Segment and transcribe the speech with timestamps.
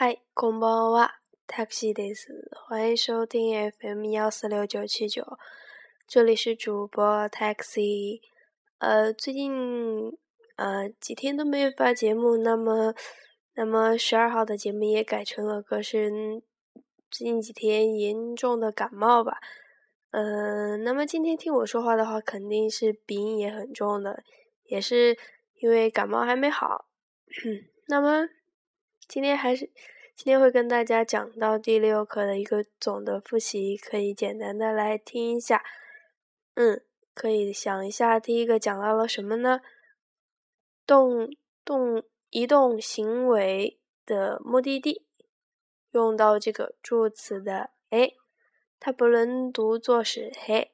[0.00, 1.10] 嗨，こんばんは，
[1.48, 2.28] taxi です。
[2.68, 5.24] 欢迎收听 FM 幺四六九七九，
[6.06, 8.20] 这里是主播 taxi。
[8.76, 10.12] 呃，最近
[10.56, 12.94] 呃几天都没有发节目，那么
[13.54, 16.10] 那么十二号的节目也改成了歌是
[17.10, 19.38] 最近几天严重的感冒吧。
[20.10, 24.22] 嗯，那么今天听我说话的话，肯定是鼻音也很重的，
[24.64, 25.16] 也是
[25.62, 26.84] 因为感冒还没好。
[27.88, 28.28] 那么。
[29.11, 29.65] 今天还是
[30.15, 35.65] 今天会跟大家讲到第六课的一个总的复习，可以简单的来听一下。
[36.53, 36.81] 嗯，
[37.13, 39.59] 可以想一下，第一个讲到了什么呢？
[40.85, 41.29] 动
[41.65, 45.05] 动移动行为的目的地，
[45.91, 48.13] 用到这个助词的哎，
[48.79, 50.71] 它不能读作是嘿。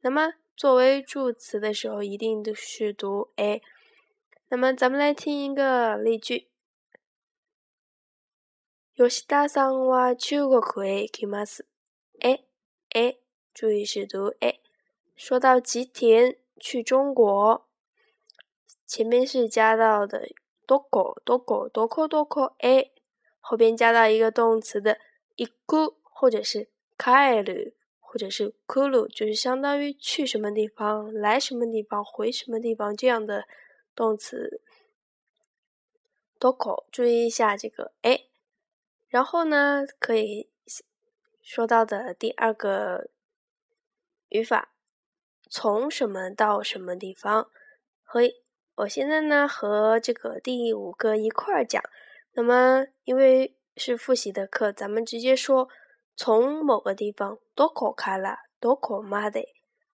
[0.00, 3.60] 那么作为助词的时候，一定都是读哎。
[4.48, 6.48] 那么咱们来听一个例句。
[8.95, 11.65] 吉田さんは中国へ行きます。
[12.21, 12.45] え、
[12.93, 13.17] え、
[13.53, 14.59] 注意是读え。
[15.15, 17.61] 说到吉田去中国，
[18.85, 20.27] 前面是加到的
[20.67, 22.91] どこどこどこどこへ，
[23.39, 24.97] 后边加到一个动词的
[25.37, 33.45] 行く或者是帰る或者是来る，就是相当于去什么地方、来什么地方、回什么地方这样的
[33.95, 34.61] 动词。
[36.37, 38.25] どこ，注意一下这个え。
[39.14, 40.50] 然后呢，可以
[41.40, 43.10] 说到的第二个
[44.30, 44.74] 语法，
[45.48, 47.48] 从什么到什么地方？
[48.02, 48.22] 和
[48.74, 51.80] 我现在呢和这个第五个一块儿讲。
[52.32, 55.68] 那么因为是复习的课，咱们直接说
[56.16, 59.46] 从某个地方多可卡拉多可马的，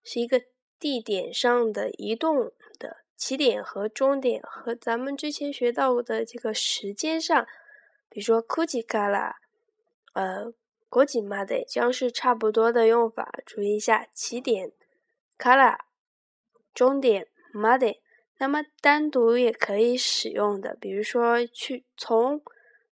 [0.03, 0.41] 是一个
[0.79, 7.45] 地点上的移动的起点和终点，和咱们之前学到的这个时间上。
[8.13, 9.37] 比如说，k 吉卡拉，
[10.11, 10.51] 呃，
[10.89, 13.31] 国吉马的将是差不多的用法。
[13.45, 14.73] 注意一下，起点
[15.37, 15.79] 卡拉，
[16.73, 18.01] 终点马的。
[18.37, 22.43] 那么单独也可以使用的，比如说去从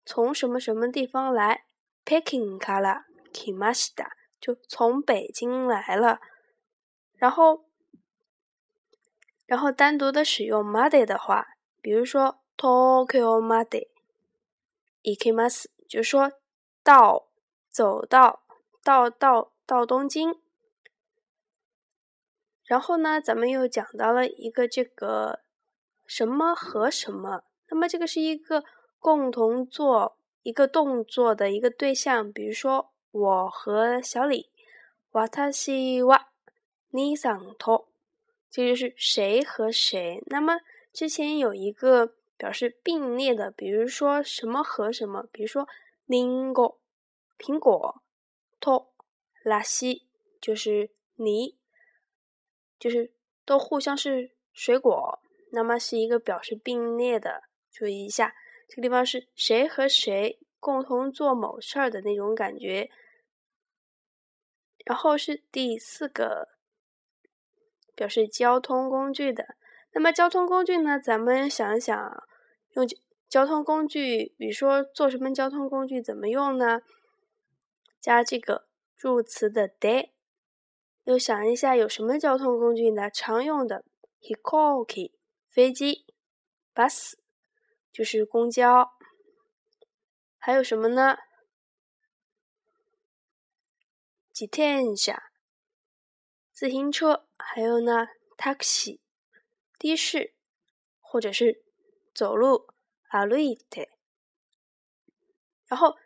[0.05, 1.65] 从什么什么地方来
[2.05, 4.07] ，Peking 卡拉，Kimashita，
[4.39, 6.21] 就从北京来了。
[7.17, 7.65] 然后，
[9.45, 11.45] 然后单独的使用马的的话，
[11.81, 13.79] 比如说 Tokyo 马的。
[13.79, 13.98] 行き
[15.34, 16.32] ます，就说
[16.82, 17.28] 到
[17.70, 18.42] 走到
[18.82, 20.38] 到到到东京，
[22.64, 25.40] 然后呢，咱们又讲到了一个这个
[26.06, 28.64] 什么和什么，那么这个是一个
[28.98, 34.50] 共同做一个动作的一个对象，比如说我和小李，
[35.12, 36.26] 私は
[36.90, 37.86] 兄さんと，
[38.50, 40.22] 这就是谁和谁。
[40.26, 40.60] 那么
[40.92, 42.14] 之前有一个。
[42.39, 45.67] 表示并列的，比如说什么和什么，比如说
[46.07, 46.79] 苹果，
[47.37, 48.01] 苹果，
[48.61, 48.93] 托
[49.43, 50.07] 拉西
[50.39, 51.59] 就是你，
[52.79, 53.11] 就是
[53.43, 55.19] 都互相是水果，
[55.51, 57.43] 那么是一个表示并列的。
[57.69, 58.33] 注意一下，
[58.69, 62.89] 这个地方是谁和谁共同做某事儿的那种感觉。
[64.85, 66.47] 然后是第四个，
[67.93, 69.57] 表示交通工具的。
[69.91, 70.97] 那么交通工具呢？
[70.97, 72.28] 咱们想一想。
[72.73, 72.87] 用
[73.27, 76.81] 交通工具，比如说坐什么交通工具怎么用呢？
[77.99, 80.11] 加这个助词的で。
[81.03, 83.09] 又想一下有什么交通工具呢？
[83.09, 83.83] 常用的
[84.21, 85.13] hikoki
[85.49, 86.05] 飞机
[86.73, 87.13] ，bus
[87.91, 88.91] 就是公交。
[90.37, 91.17] 还有什么呢？
[94.31, 95.13] 自転車
[96.51, 97.25] 自行车。
[97.37, 98.07] 还有呢
[98.37, 98.99] ，taxi
[99.79, 100.35] 的士，
[100.99, 101.63] 或者是。
[102.18, 102.66] 走路，
[103.10, 103.88] 歩いて。
[105.66, 105.96] 然后，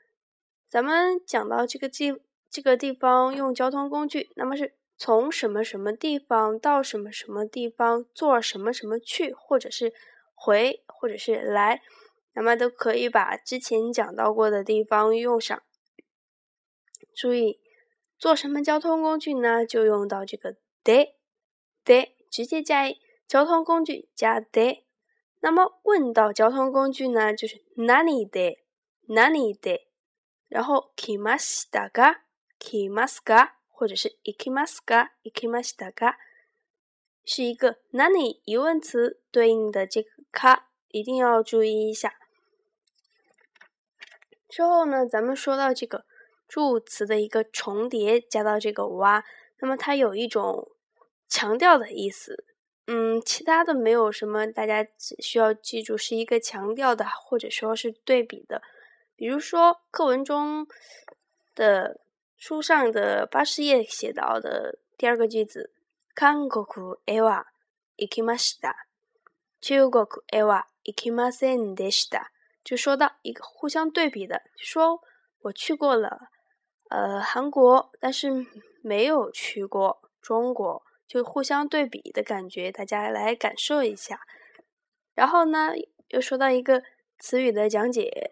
[0.68, 9.92] 咱们讲到这个地这个地方用交通工具，那么是从什么什么地方到什么什么地方，坐什么什么去，或者是
[10.34, 11.82] 回，或者是来，
[12.32, 15.62] 那么都可以把之前讲到过的地方用上。
[17.14, 17.60] 注意，
[18.18, 19.66] 坐什么交通工具呢？
[19.66, 21.14] 就用到这个で，
[21.84, 22.94] で直接加
[23.26, 24.81] 交通工具加で。
[25.42, 28.58] 那么问到交通工具呢，就是哪里的，
[29.06, 29.86] 哪里的，
[30.48, 32.16] 然后 kimasu が
[32.58, 36.16] kimasu が或者是 ikimasu が ikimasu が，
[37.24, 42.14] 是一个哪里疑问词对应的这个か，一定要注意一下。
[44.48, 46.04] 之后呢，咱们说到这个
[46.48, 49.22] 助词的一个重叠加到这个哇，
[49.60, 50.72] 那么它有一种
[51.28, 52.44] 强调的意思。
[52.86, 58.62] 嗯，其他的没有什么，大家只需要记住是一个强调的，或者说是对比的。
[59.14, 60.66] 比 比如说课文中
[61.54, 62.00] 的
[62.34, 65.70] 书上的八十页写到的第二个句子，
[66.14, 67.44] 韓国へは
[67.98, 68.86] 行きました。
[69.60, 72.30] 中国へは行きませんでした。
[72.64, 75.02] 就说到一个互相对比的，说
[75.42, 76.30] 我去过了，
[76.88, 78.46] 呃，韩国，但是
[78.82, 84.21] 没有去过中国， 就互相对比的感觉，大家来感受一下。
[85.13, 85.73] 然后呢，
[86.09, 86.83] 又说到一个
[87.19, 88.31] 词语的讲解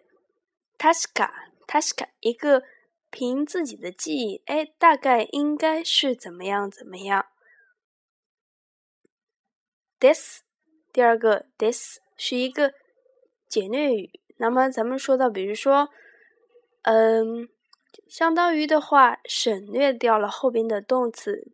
[0.78, 2.64] ，taska，taska，一个
[3.10, 7.26] 凭自己的记忆，哎，大概应该是怎么样怎么样。
[10.00, 10.42] this，
[10.92, 12.74] 第二个 this 是一个
[13.46, 14.20] 简略语。
[14.38, 15.90] 那么咱们说到，比如说，
[16.82, 17.48] 嗯，
[18.08, 21.52] 相当于的话，省略掉了后边的动词。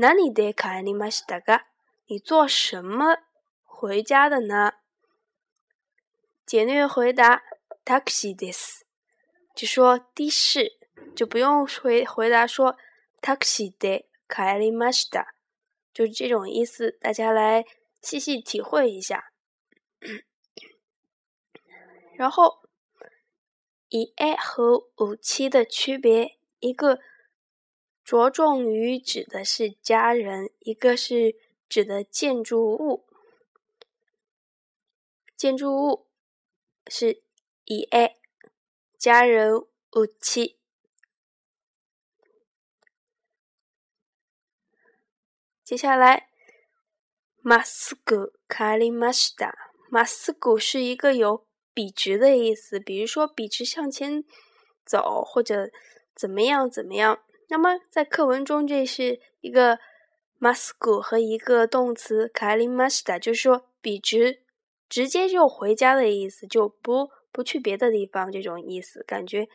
[0.00, 1.66] 哪里得卡尼玛西达嘎？
[2.06, 3.16] 你做什么
[3.64, 4.74] 回家的呢？
[6.46, 7.42] 简略回答
[7.84, 8.84] ：taxi this，
[9.56, 10.78] 就说的士，
[11.16, 12.76] 就不用回回答说
[13.20, 15.34] taxi de 卡尼玛西达，
[15.92, 16.92] 就是这种意思。
[17.00, 17.66] 大家来
[18.00, 19.32] 细细体会一下。
[22.14, 22.62] 然后，
[23.88, 27.00] 一 a 和五七的区别，一个
[28.08, 31.36] 着重于指的是家人，一个是
[31.68, 33.04] 指的建筑物。
[35.36, 36.06] 建筑物
[36.86, 37.22] 是
[37.66, 38.16] e a，
[38.96, 40.58] 家人五七。
[45.62, 46.30] 接下来，
[47.42, 49.54] 马斯古卡里马斯达，
[49.90, 51.46] 马斯古是一个有。
[51.74, 54.24] 笔直的意思，比如说笔直向前
[54.82, 55.70] 走，或者
[56.14, 57.22] 怎么样怎么样。
[57.48, 59.78] 那么在课文中，这是一个
[60.40, 64.42] masku 和一个动词 kalimasta，就是说笔直，
[64.88, 69.02] 直接就回家的意思，就不不去别的地方这种意思。
[69.04, 69.48] 感觉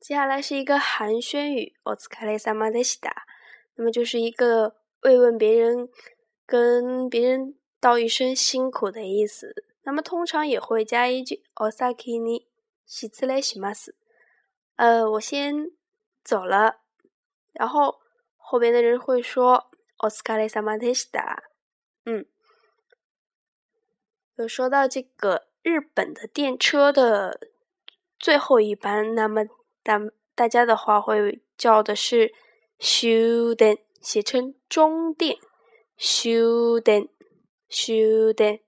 [0.00, 3.00] 接下来是一个寒暄语 o t s k a r e s a m a d e s
[3.00, 3.14] t a
[3.76, 5.88] 那么就是一个慰问别人，
[6.46, 7.56] 跟别人。
[7.80, 12.46] 道一声辛苦的意思，那么通常也会加一句 “osaki ni
[12.88, 13.94] shitsu s m a s
[14.76, 15.70] 呃，我先
[16.22, 16.80] 走了，
[17.52, 18.00] 然后
[18.36, 21.42] 后边的人会说 “oskare samadeshita”。
[22.04, 22.26] 嗯，
[24.36, 27.38] 有说到这个日本的电车的
[28.18, 29.44] 最后一班，那么
[29.82, 30.00] 大
[30.34, 32.32] 大家的话会叫的是
[32.78, 35.38] 終電，写成终电，
[35.98, 37.08] 終電。
[37.66, 38.60] 修的